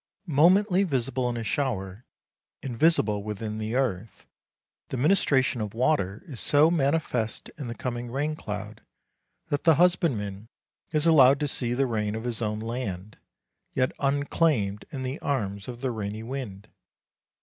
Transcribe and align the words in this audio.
Momently 0.25 0.81
visible 0.81 1.29
in 1.29 1.37
a 1.37 1.43
shower, 1.43 2.05
invisible 2.63 3.21
within 3.21 3.59
the 3.59 3.75
earth, 3.75 4.25
the 4.89 4.97
ministration 4.97 5.61
of 5.61 5.75
water 5.75 6.23
is 6.25 6.39
so 6.39 6.71
manifest 6.71 7.51
in 7.55 7.67
the 7.67 7.75
coming 7.75 8.09
rain 8.09 8.35
cloud 8.35 8.81
that 9.49 9.63
the 9.63 9.75
husbandman 9.75 10.47
is 10.91 11.05
allowed 11.05 11.39
to 11.41 11.47
see 11.47 11.75
the 11.75 11.85
rain 11.85 12.15
of 12.15 12.23
his 12.23 12.41
own 12.41 12.59
land, 12.59 13.19
yet 13.73 13.91
unclaimed 13.99 14.85
in 14.89 15.03
the 15.03 15.19
arms 15.19 15.67
of 15.67 15.81
the 15.81 15.91
rainy 15.91 16.23
wind. 16.23 16.69